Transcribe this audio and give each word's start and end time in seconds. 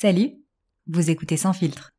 Salut, 0.00 0.30
vous 0.86 1.10
écoutez 1.10 1.36
Sans 1.36 1.52
filtre. 1.52 1.90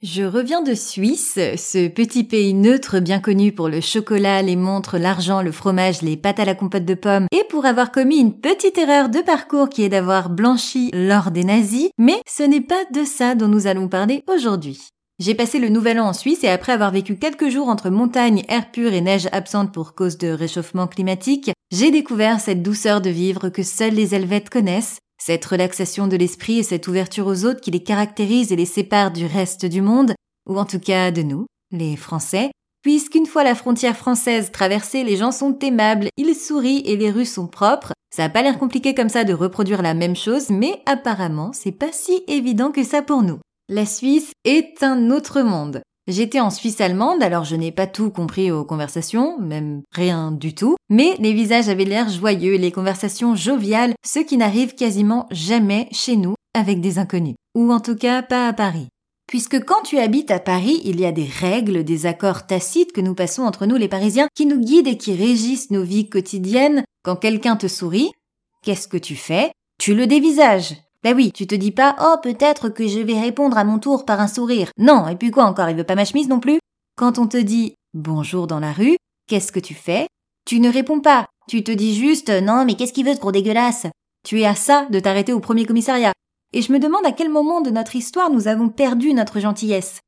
Je 0.00 0.22
reviens 0.22 0.62
de 0.62 0.72
Suisse, 0.72 1.34
ce 1.34 1.88
petit 1.88 2.24
pays 2.24 2.54
neutre 2.54 3.00
bien 3.00 3.20
connu 3.20 3.52
pour 3.52 3.68
le 3.68 3.82
chocolat, 3.82 4.40
les 4.40 4.56
montres, 4.56 4.96
l'argent, 4.96 5.42
le 5.42 5.52
fromage, 5.52 6.00
les 6.00 6.16
pâtes 6.16 6.40
à 6.40 6.46
la 6.46 6.54
compote 6.54 6.86
de 6.86 6.94
pommes, 6.94 7.26
et 7.32 7.44
pour 7.50 7.66
avoir 7.66 7.92
commis 7.92 8.16
une 8.16 8.40
petite 8.40 8.78
erreur 8.78 9.10
de 9.10 9.18
parcours 9.18 9.68
qui 9.68 9.82
est 9.82 9.90
d'avoir 9.90 10.30
blanchi 10.30 10.90
lors 10.94 11.30
des 11.30 11.44
nazis, 11.44 11.90
mais 11.98 12.22
ce 12.26 12.44
n'est 12.44 12.62
pas 12.62 12.86
de 12.94 13.04
ça 13.04 13.34
dont 13.34 13.48
nous 13.48 13.66
allons 13.66 13.88
parler 13.88 14.24
aujourd'hui. 14.26 14.88
J'ai 15.18 15.34
passé 15.34 15.58
le 15.58 15.68
nouvel 15.68 16.00
an 16.00 16.06
en 16.06 16.12
Suisse 16.14 16.44
et 16.44 16.48
après 16.48 16.72
avoir 16.72 16.92
vécu 16.92 17.16
quelques 17.16 17.50
jours 17.50 17.68
entre 17.68 17.90
montagne, 17.90 18.42
air 18.48 18.70
pur 18.70 18.94
et 18.94 19.02
neige 19.02 19.28
absente 19.32 19.74
pour 19.74 19.94
cause 19.94 20.16
de 20.16 20.28
réchauffement 20.28 20.86
climatique, 20.86 21.50
j'ai 21.70 21.90
découvert 21.90 22.40
cette 22.40 22.62
douceur 22.62 23.02
de 23.02 23.10
vivre 23.10 23.50
que 23.50 23.62
seuls 23.62 23.92
les 23.92 24.14
Helvètes 24.14 24.48
connaissent, 24.48 25.00
cette 25.20 25.44
relaxation 25.44 26.06
de 26.06 26.16
l'esprit 26.16 26.58
et 26.58 26.62
cette 26.62 26.88
ouverture 26.88 27.26
aux 27.26 27.44
autres 27.44 27.60
qui 27.60 27.70
les 27.70 27.82
caractérise 27.82 28.52
et 28.52 28.56
les 28.56 28.66
sépare 28.66 29.10
du 29.10 29.26
reste 29.26 29.66
du 29.66 29.82
monde, 29.82 30.14
ou 30.48 30.58
en 30.58 30.64
tout 30.64 30.80
cas 30.80 31.10
de 31.10 31.22
nous, 31.22 31.46
les 31.70 31.96
Français, 31.96 32.50
puisqu'une 32.82 33.26
fois 33.26 33.44
la 33.44 33.54
frontière 33.54 33.96
française 33.96 34.50
traversée, 34.52 35.04
les 35.04 35.16
gens 35.16 35.32
sont 35.32 35.58
aimables, 35.58 36.08
ils 36.16 36.34
sourient 36.34 36.82
et 36.86 36.96
les 36.96 37.10
rues 37.10 37.26
sont 37.26 37.46
propres. 37.46 37.92
Ça 38.14 38.24
a 38.24 38.28
pas 38.28 38.42
l'air 38.42 38.58
compliqué 38.58 38.94
comme 38.94 39.10
ça 39.10 39.24
de 39.24 39.34
reproduire 39.34 39.82
la 39.82 39.94
même 39.94 40.16
chose, 40.16 40.48
mais 40.50 40.80
apparemment 40.86 41.50
c'est 41.52 41.72
pas 41.72 41.92
si 41.92 42.22
évident 42.26 42.70
que 42.70 42.84
ça 42.84 43.02
pour 43.02 43.22
nous. 43.22 43.38
La 43.68 43.84
Suisse 43.84 44.32
est 44.44 44.82
un 44.82 45.10
autre 45.10 45.42
monde. 45.42 45.82
J'étais 46.08 46.40
en 46.40 46.48
Suisse 46.48 46.80
allemande, 46.80 47.22
alors 47.22 47.44
je 47.44 47.54
n'ai 47.54 47.70
pas 47.70 47.86
tout 47.86 48.10
compris 48.10 48.50
aux 48.50 48.64
conversations, 48.64 49.38
même 49.38 49.82
rien 49.92 50.32
du 50.32 50.54
tout, 50.54 50.74
mais 50.88 51.14
les 51.18 51.34
visages 51.34 51.68
avaient 51.68 51.84
l'air 51.84 52.08
joyeux, 52.08 52.56
les 52.56 52.72
conversations 52.72 53.36
joviales, 53.36 53.92
ce 54.06 54.20
qui 54.20 54.38
n'arrive 54.38 54.74
quasiment 54.74 55.26
jamais 55.30 55.86
chez 55.92 56.16
nous 56.16 56.32
avec 56.54 56.80
des 56.80 56.98
inconnus. 56.98 57.34
Ou 57.54 57.70
en 57.70 57.80
tout 57.80 57.94
cas 57.94 58.22
pas 58.22 58.48
à 58.48 58.54
Paris. 58.54 58.88
Puisque 59.26 59.62
quand 59.62 59.82
tu 59.82 59.98
habites 59.98 60.30
à 60.30 60.40
Paris, 60.40 60.80
il 60.84 60.98
y 60.98 61.04
a 61.04 61.12
des 61.12 61.28
règles, 61.28 61.84
des 61.84 62.06
accords 62.06 62.46
tacites 62.46 62.92
que 62.92 63.02
nous 63.02 63.14
passons 63.14 63.42
entre 63.42 63.66
nous 63.66 63.76
les 63.76 63.88
Parisiens 63.88 64.28
qui 64.34 64.46
nous 64.46 64.58
guident 64.58 64.88
et 64.88 64.96
qui 64.96 65.14
régissent 65.14 65.70
nos 65.70 65.82
vies 65.82 66.08
quotidiennes. 66.08 66.84
Quand 67.02 67.16
quelqu'un 67.16 67.56
te 67.56 67.68
sourit, 67.68 68.12
qu'est-ce 68.62 68.88
que 68.88 68.96
tu 68.96 69.14
fais? 69.14 69.52
Tu 69.78 69.94
le 69.94 70.06
dévisages. 70.06 70.74
Ben 71.04 71.14
oui, 71.14 71.30
tu 71.32 71.46
te 71.46 71.54
dis 71.54 71.70
pas 71.70 71.94
oh 72.00 72.16
peut-être 72.22 72.68
que 72.70 72.88
je 72.88 72.98
vais 72.98 73.20
répondre 73.20 73.56
à 73.56 73.64
mon 73.64 73.78
tour 73.78 74.04
par 74.04 74.20
un 74.20 74.26
sourire. 74.26 74.70
Non, 74.78 75.08
et 75.08 75.16
puis 75.16 75.30
quoi 75.30 75.44
encore, 75.44 75.68
il 75.68 75.76
veut 75.76 75.84
pas 75.84 75.94
ma 75.94 76.04
chemise 76.04 76.28
non 76.28 76.40
plus 76.40 76.58
Quand 76.96 77.18
on 77.18 77.28
te 77.28 77.36
dit 77.36 77.74
bonjour 77.94 78.46
dans 78.46 78.58
la 78.58 78.72
rue, 78.72 78.96
qu'est-ce 79.28 79.52
que 79.52 79.60
tu 79.60 79.74
fais? 79.74 80.08
Tu 80.44 80.58
ne 80.60 80.72
réponds 80.72 81.00
pas. 81.00 81.26
Tu 81.48 81.62
te 81.62 81.70
dis 81.70 81.94
juste 81.94 82.30
non 82.30 82.64
mais 82.64 82.74
qu'est-ce 82.74 82.92
qu'il 82.92 83.06
veut 83.06 83.14
ce 83.14 83.20
gros 83.20 83.32
dégueulasse? 83.32 83.86
Tu 84.26 84.40
es 84.40 84.44
à 84.44 84.56
ça 84.56 84.86
de 84.90 84.98
t'arrêter 84.98 85.32
au 85.32 85.40
premier 85.40 85.64
commissariat. 85.64 86.12
Et 86.52 86.62
je 86.62 86.72
me 86.72 86.80
demande 86.80 87.06
à 87.06 87.12
quel 87.12 87.28
moment 87.28 87.60
de 87.60 87.70
notre 87.70 87.94
histoire 87.94 88.30
nous 88.30 88.48
avons 88.48 88.68
perdu 88.68 89.12
notre 89.12 89.38
gentillesse. 89.38 90.00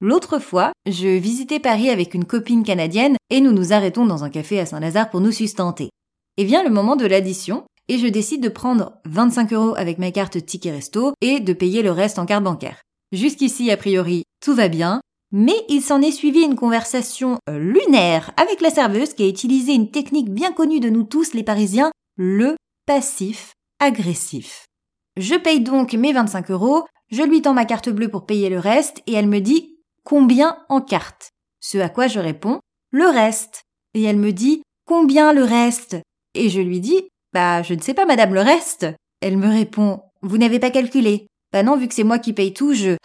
L'autre 0.00 0.38
fois, 0.38 0.72
je 0.86 1.08
visitais 1.08 1.58
Paris 1.58 1.88
avec 1.88 2.14
une 2.14 2.26
copine 2.26 2.64
canadienne 2.64 3.16
et 3.30 3.40
nous 3.40 3.52
nous 3.52 3.72
arrêtons 3.72 4.04
dans 4.04 4.24
un 4.24 4.30
café 4.30 4.60
à 4.60 4.66
Saint-Lazare 4.66 5.10
pour 5.10 5.20
nous 5.20 5.32
sustenter. 5.32 5.88
Et 6.36 6.44
vient 6.44 6.62
le 6.62 6.70
moment 6.70 6.96
de 6.96 7.06
l'addition 7.06 7.64
et 7.88 7.98
je 7.98 8.06
décide 8.06 8.42
de 8.42 8.48
prendre 8.48 8.94
25 9.04 9.52
euros 9.52 9.74
avec 9.76 9.98
ma 9.98 10.10
carte 10.10 10.44
Ticket 10.44 10.72
Resto 10.72 11.12
et 11.20 11.40
de 11.40 11.52
payer 11.52 11.82
le 11.82 11.90
reste 11.90 12.18
en 12.18 12.26
carte 12.26 12.44
bancaire. 12.44 12.82
Jusqu'ici, 13.12 13.70
a 13.70 13.76
priori, 13.76 14.24
tout 14.40 14.54
va 14.54 14.68
bien, 14.68 15.00
mais 15.32 15.56
il 15.68 15.82
s'en 15.82 16.02
est 16.02 16.12
suivi 16.12 16.40
une 16.40 16.56
conversation 16.56 17.38
euh, 17.48 17.58
lunaire 17.58 18.32
avec 18.36 18.60
la 18.60 18.70
serveuse 18.70 19.14
qui 19.14 19.22
a 19.22 19.28
utilisé 19.28 19.72
une 19.74 19.90
technique 19.90 20.30
bien 20.30 20.52
connue 20.52 20.80
de 20.80 20.90
nous 20.90 21.04
tous 21.04 21.34
les 21.34 21.42
Parisiens, 21.42 21.92
le 22.16 22.56
passif 22.86 23.52
agressif. 23.80 24.66
Je 25.16 25.34
paye 25.34 25.60
donc 25.60 25.92
mes 25.94 26.12
25 26.12 26.50
euros, 26.50 26.84
je 27.10 27.22
lui 27.22 27.42
tends 27.42 27.54
ma 27.54 27.64
carte 27.64 27.88
bleue 27.88 28.08
pour 28.08 28.26
payer 28.26 28.48
le 28.48 28.58
reste 28.58 29.02
et 29.06 29.14
elle 29.14 29.28
me 29.28 29.40
dit 29.40 29.78
combien 30.04 30.58
en 30.68 30.80
carte? 30.80 31.30
Ce 31.60 31.78
à 31.78 31.88
quoi 31.88 32.06
je 32.06 32.20
réponds 32.20 32.60
le 32.90 33.06
reste. 33.06 33.64
Et 33.94 34.02
elle 34.02 34.16
me 34.16 34.32
dit 34.32 34.62
combien 34.86 35.32
le 35.32 35.42
reste? 35.42 35.96
Et 36.34 36.48
je 36.48 36.60
lui 36.60 36.80
dis 36.80 37.08
bah, 37.36 37.62
je 37.62 37.74
ne 37.74 37.82
sais 37.82 37.92
pas, 37.92 38.06
madame, 38.06 38.32
le 38.32 38.40
reste. 38.40 38.86
Elle 39.20 39.36
me 39.36 39.48
répond, 39.48 40.00
vous 40.22 40.38
n'avez 40.38 40.58
pas 40.58 40.70
calculé. 40.70 41.26
Bah 41.52 41.62
non, 41.62 41.76
vu 41.76 41.86
que 41.86 41.92
c'est 41.92 42.02
moi 42.02 42.18
qui 42.18 42.32
paye 42.32 42.54
tout, 42.54 42.72
je... 42.72 42.96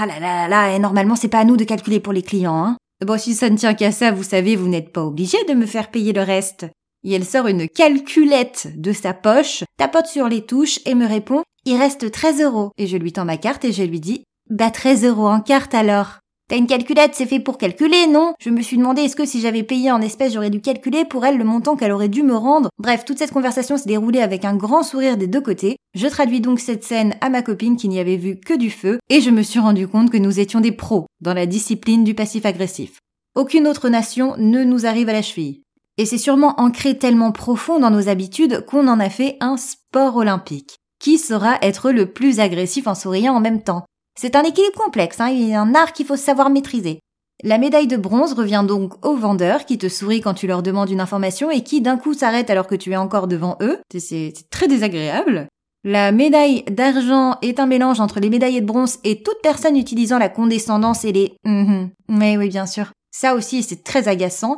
Ah 0.00 0.04
là 0.04 0.18
là 0.18 0.48
là, 0.48 0.74
et 0.74 0.80
normalement 0.80 1.14
c'est 1.14 1.28
pas 1.28 1.38
à 1.38 1.44
nous 1.44 1.56
de 1.56 1.62
calculer 1.62 2.00
pour 2.00 2.12
les 2.12 2.22
clients, 2.22 2.56
hein. 2.56 2.76
Bon, 3.06 3.16
si 3.16 3.34
ça 3.34 3.48
ne 3.48 3.56
tient 3.56 3.74
qu'à 3.74 3.92
ça, 3.92 4.10
vous 4.10 4.24
savez, 4.24 4.56
vous 4.56 4.66
n'êtes 4.66 4.92
pas 4.92 5.04
obligé 5.04 5.38
de 5.48 5.54
me 5.54 5.64
faire 5.64 5.92
payer 5.92 6.12
le 6.12 6.22
reste. 6.22 6.66
Et 7.04 7.12
elle 7.12 7.24
sort 7.24 7.46
une 7.46 7.68
calculette 7.68 8.66
de 8.74 8.92
sa 8.92 9.14
poche, 9.14 9.62
tapote 9.76 10.06
sur 10.06 10.28
les 10.28 10.44
touches 10.44 10.80
et 10.84 10.96
me 10.96 11.06
répond, 11.06 11.44
il 11.64 11.76
reste 11.76 12.10
13 12.10 12.42
euros. 12.42 12.72
Et 12.78 12.88
je 12.88 12.96
lui 12.96 13.12
tends 13.12 13.24
ma 13.24 13.36
carte 13.36 13.64
et 13.64 13.72
je 13.72 13.84
lui 13.84 14.00
dis, 14.00 14.24
bah 14.50 14.72
13 14.72 15.04
euros 15.04 15.28
en 15.28 15.40
carte 15.40 15.72
alors. 15.72 16.18
T'as 16.48 16.56
une 16.56 16.66
calculette, 16.66 17.10
c'est 17.12 17.26
fait 17.26 17.40
pour 17.40 17.58
calculer, 17.58 18.06
non? 18.06 18.32
Je 18.40 18.48
me 18.48 18.62
suis 18.62 18.78
demandé 18.78 19.02
est-ce 19.02 19.16
que 19.16 19.26
si 19.26 19.42
j'avais 19.42 19.62
payé 19.62 19.92
en 19.92 20.00
espèces, 20.00 20.32
j'aurais 20.32 20.48
dû 20.48 20.62
calculer 20.62 21.04
pour 21.04 21.26
elle 21.26 21.36
le 21.36 21.44
montant 21.44 21.76
qu'elle 21.76 21.92
aurait 21.92 22.08
dû 22.08 22.22
me 22.22 22.34
rendre? 22.34 22.70
Bref, 22.78 23.04
toute 23.04 23.18
cette 23.18 23.32
conversation 23.32 23.76
s'est 23.76 23.86
déroulée 23.86 24.22
avec 24.22 24.46
un 24.46 24.56
grand 24.56 24.82
sourire 24.82 25.18
des 25.18 25.26
deux 25.26 25.42
côtés. 25.42 25.76
Je 25.94 26.06
traduis 26.06 26.40
donc 26.40 26.58
cette 26.58 26.84
scène 26.84 27.16
à 27.20 27.28
ma 27.28 27.42
copine 27.42 27.76
qui 27.76 27.90
n'y 27.90 28.00
avait 28.00 28.16
vu 28.16 28.40
que 28.40 28.56
du 28.56 28.70
feu, 28.70 28.98
et 29.10 29.20
je 29.20 29.28
me 29.28 29.42
suis 29.42 29.60
rendu 29.60 29.86
compte 29.88 30.10
que 30.10 30.16
nous 30.16 30.40
étions 30.40 30.62
des 30.62 30.72
pros 30.72 31.04
dans 31.20 31.34
la 31.34 31.44
discipline 31.44 32.02
du 32.02 32.14
passif 32.14 32.46
agressif. 32.46 32.98
Aucune 33.34 33.68
autre 33.68 33.90
nation 33.90 34.34
ne 34.38 34.64
nous 34.64 34.86
arrive 34.86 35.10
à 35.10 35.12
la 35.12 35.20
cheville. 35.20 35.60
Et 35.98 36.06
c'est 36.06 36.16
sûrement 36.16 36.58
ancré 36.58 36.96
tellement 36.96 37.30
profond 37.30 37.78
dans 37.78 37.90
nos 37.90 38.08
habitudes 38.08 38.64
qu'on 38.64 38.88
en 38.88 39.00
a 39.00 39.10
fait 39.10 39.36
un 39.40 39.58
sport 39.58 40.16
olympique. 40.16 40.76
Qui 40.98 41.18
saura 41.18 41.58
être 41.60 41.92
le 41.92 42.06
plus 42.06 42.40
agressif 42.40 42.86
en 42.86 42.94
souriant 42.94 43.34
en 43.34 43.40
même 43.40 43.62
temps? 43.62 43.84
C'est 44.18 44.34
un 44.34 44.42
équilibre 44.42 44.82
complexe, 44.82 45.20
hein, 45.20 45.28
il 45.28 45.48
y 45.48 45.54
a 45.54 45.60
un 45.60 45.74
art 45.74 45.92
qu'il 45.92 46.06
faut 46.06 46.16
savoir 46.16 46.50
maîtriser. 46.50 46.98
La 47.44 47.58
médaille 47.58 47.86
de 47.86 47.96
bronze 47.96 48.32
revient 48.32 48.64
donc 48.66 48.94
au 49.06 49.14
vendeur 49.14 49.64
qui 49.64 49.78
te 49.78 49.88
sourit 49.88 50.20
quand 50.20 50.34
tu 50.34 50.48
leur 50.48 50.64
demandes 50.64 50.90
une 50.90 51.00
information 51.00 51.52
et 51.52 51.62
qui 51.62 51.80
d'un 51.80 51.96
coup 51.96 52.14
s'arrête 52.14 52.50
alors 52.50 52.66
que 52.66 52.74
tu 52.74 52.90
es 52.90 52.96
encore 52.96 53.28
devant 53.28 53.56
eux. 53.62 53.78
C'est 53.96 54.32
très 54.50 54.66
désagréable. 54.66 55.46
La 55.84 56.10
médaille 56.10 56.64
d'argent 56.64 57.38
est 57.42 57.60
un 57.60 57.66
mélange 57.66 58.00
entre 58.00 58.18
les 58.18 58.28
médaillés 58.28 58.60
de 58.60 58.66
bronze 58.66 58.98
et 59.04 59.22
toute 59.22 59.40
personne 59.40 59.76
utilisant 59.76 60.18
la 60.18 60.28
condescendance 60.28 61.04
et 61.04 61.12
les 61.12 61.36
mm 61.44 61.86
Mais 62.08 62.36
oui, 62.36 62.48
bien 62.48 62.66
sûr. 62.66 62.90
Ça 63.12 63.36
aussi, 63.36 63.62
c'est 63.62 63.84
très 63.84 64.08
agaçant. 64.08 64.56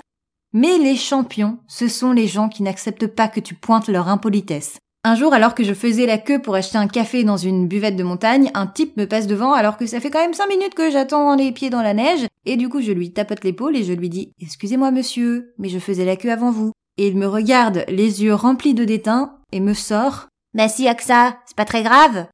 Mais 0.54 0.78
les 0.78 0.97
champions, 0.97 1.59
ce 1.69 1.87
sont 1.87 2.12
les 2.12 2.26
gens 2.26 2.49
qui 2.49 2.62
n'acceptent 2.62 3.06
pas 3.06 3.28
que 3.28 3.41
tu 3.41 3.54
pointes 3.54 3.88
leur 3.88 4.09
impolitesse. 4.09 4.78
Un 5.03 5.15
jour, 5.15 5.33
alors 5.33 5.55
que 5.55 5.65
je 5.65 5.72
faisais 5.72 6.05
la 6.05 6.19
queue 6.19 6.43
pour 6.43 6.55
acheter 6.55 6.77
un 6.77 6.87
café 6.87 7.25
dans 7.25 7.38
une 7.38 7.66
buvette 7.66 7.97
de 7.97 8.03
montagne, 8.03 8.50
un 8.53 8.66
type 8.66 8.99
me 8.99 9.06
passe 9.06 9.27
devant 9.27 9.55
alors 9.55 9.78
que 9.78 9.87
ça 9.87 9.99
fait 9.99 10.11
quand 10.11 10.21
même 10.21 10.34
cinq 10.34 10.49
minutes 10.49 10.75
que 10.75 10.91
j'attends 10.91 11.34
les 11.37 11.53
pieds 11.53 11.71
dans 11.71 11.81
la 11.81 11.94
neige, 11.94 12.27
et 12.44 12.59
du 12.59 12.69
coup 12.69 12.83
je 12.83 12.93
lui 12.93 13.11
tapote 13.11 13.43
l'épaule 13.43 13.77
et 13.77 13.83
je 13.83 13.94
lui 13.94 14.11
dis 14.11 14.33
Excusez-moi 14.41 14.91
monsieur, 14.91 15.55
mais 15.56 15.71
je 15.71 15.78
faisais 15.78 16.05
la 16.05 16.16
queue 16.16 16.31
avant 16.31 16.50
vous. 16.50 16.72
Et 16.99 17.09
il 17.09 17.16
me 17.16 17.27
regarde, 17.27 17.87
les 17.88 18.22
yeux 18.22 18.34
remplis 18.34 18.75
de 18.75 18.84
dédain, 18.84 19.38
et 19.53 19.61
me 19.61 19.72
sort 19.72 20.26
Bah 20.52 20.69
si, 20.69 20.87
ça, 20.99 21.38
c'est 21.46 21.56
pas 21.56 21.64
très 21.64 21.82
grave. 21.82 22.26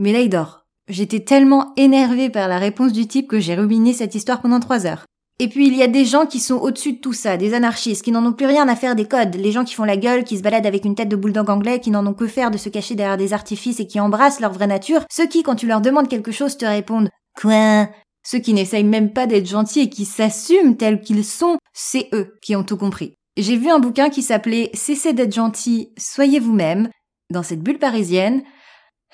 Mais 0.00 0.12
là 0.12 0.18
il 0.18 0.28
dort. 0.28 0.64
J'étais 0.88 1.20
tellement 1.20 1.72
énervée 1.76 2.30
par 2.30 2.48
la 2.48 2.58
réponse 2.58 2.92
du 2.92 3.06
type 3.06 3.28
que 3.28 3.38
j'ai 3.38 3.54
ruminé 3.54 3.92
cette 3.92 4.16
histoire 4.16 4.40
pendant 4.40 4.58
trois 4.58 4.86
heures. 4.86 5.04
Et 5.40 5.48
puis 5.48 5.68
il 5.68 5.76
y 5.76 5.82
a 5.82 5.86
des 5.86 6.04
gens 6.04 6.26
qui 6.26 6.40
sont 6.40 6.56
au-dessus 6.56 6.94
de 6.94 6.98
tout 6.98 7.12
ça, 7.12 7.36
des 7.36 7.54
anarchistes, 7.54 8.02
qui 8.02 8.10
n'en 8.10 8.26
ont 8.26 8.32
plus 8.32 8.46
rien 8.46 8.66
à 8.68 8.74
faire 8.74 8.96
des 8.96 9.06
codes, 9.06 9.36
les 9.36 9.52
gens 9.52 9.64
qui 9.64 9.74
font 9.74 9.84
la 9.84 9.96
gueule, 9.96 10.24
qui 10.24 10.36
se 10.36 10.42
baladent 10.42 10.66
avec 10.66 10.84
une 10.84 10.96
tête 10.96 11.08
de 11.08 11.14
bulldog 11.14 11.48
anglais, 11.48 11.78
qui 11.78 11.92
n'en 11.92 12.04
ont 12.06 12.14
que 12.14 12.26
faire 12.26 12.50
de 12.50 12.58
se 12.58 12.68
cacher 12.68 12.96
derrière 12.96 13.16
des 13.16 13.32
artifices 13.32 13.78
et 13.78 13.86
qui 13.86 14.00
embrassent 14.00 14.40
leur 14.40 14.52
vraie 14.52 14.66
nature, 14.66 15.04
ceux 15.10 15.28
qui, 15.28 15.44
quand 15.44 15.54
tu 15.54 15.68
leur 15.68 15.80
demandes 15.80 16.08
quelque 16.08 16.32
chose, 16.32 16.56
te 16.56 16.66
répondent 16.66 17.08
Quoi? 17.40 17.88
Ceux 18.26 18.40
qui 18.40 18.52
n'essayent 18.52 18.82
même 18.82 19.12
pas 19.12 19.28
d'être 19.28 19.46
gentils 19.46 19.80
et 19.80 19.88
qui 19.88 20.04
s'assument 20.04 20.76
tels 20.76 21.00
qu'ils 21.00 21.24
sont, 21.24 21.56
c'est 21.72 22.08
eux 22.12 22.36
qui 22.42 22.56
ont 22.56 22.64
tout 22.64 22.76
compris. 22.76 23.14
J'ai 23.36 23.56
vu 23.56 23.70
un 23.70 23.78
bouquin 23.78 24.10
qui 24.10 24.22
s'appelait 24.22 24.70
Cessez 24.74 25.12
d'être 25.12 25.34
gentil, 25.34 25.92
soyez 25.96 26.40
vous-même, 26.40 26.88
dans 27.30 27.44
cette 27.44 27.62
bulle 27.62 27.78
parisienne. 27.78 28.42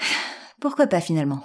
Pourquoi 0.61 0.87
pas 0.87 1.03
finalement? 1.03 1.45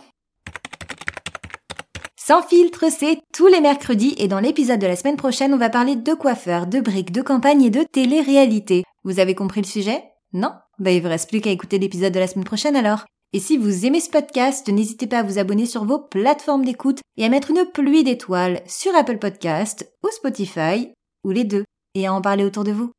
Sans 2.16 2.42
filtre, 2.44 2.86
c'est 2.90 3.20
tous 3.40 3.48
les 3.48 3.62
mercredis 3.62 4.16
et 4.18 4.28
dans 4.28 4.42
l'épisode 4.42 4.82
de 4.82 4.86
la 4.86 4.98
semaine 4.98 5.16
prochaine, 5.16 5.54
on 5.54 5.58
va 5.58 5.70
parler 5.70 5.96
de 5.96 6.14
coiffeurs, 6.14 6.68
de 6.68 6.82
briques, 6.82 7.14
de 7.14 7.22
campagne 7.22 7.64
et 7.64 7.70
de 7.70 7.84
télé-réalité. 7.84 8.84
Vous 9.06 9.22
avez 9.22 9.34
compris 9.34 9.62
le 9.62 9.66
sujet? 9.66 10.04
Non? 10.34 10.52
Bah, 10.78 10.92
il 10.92 11.02
vous 11.02 11.08
reste 11.08 11.30
plus 11.30 11.40
qu'à 11.40 11.50
écouter 11.50 11.80
l'épisode 11.80 12.12
de 12.12 12.20
la 12.20 12.28
semaine 12.28 12.44
prochaine 12.44 12.76
alors. 12.76 13.06
Et 13.32 13.40
si 13.40 13.56
vous 13.56 13.86
aimez 13.86 14.02
ce 14.02 14.10
podcast, 14.10 14.68
n'hésitez 14.68 15.08
pas 15.08 15.20
à 15.20 15.24
vous 15.24 15.40
abonner 15.40 15.68
sur 15.68 15.86
vos 15.86 16.00
plateformes 16.00 16.66
d'écoute 16.66 17.00
et 17.16 17.24
à 17.24 17.30
mettre 17.30 17.52
une 17.52 17.64
pluie 17.64 18.04
d'étoiles 18.04 18.60
sur 18.68 18.94
Apple 18.94 19.20
Podcast 19.20 19.90
ou 20.04 20.10
Spotify, 20.12 20.92
ou 21.24 21.32
les 21.32 21.46
deux, 21.46 21.64
et 21.96 22.08
à 22.08 22.14
en 22.14 22.20
parler 22.20 22.44
autour 22.44 22.66
de 22.66 22.74
vous. 22.74 22.92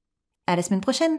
À 0.47 0.57
la 0.57 0.63
semaine 0.63 0.81
prochaine! 0.81 1.19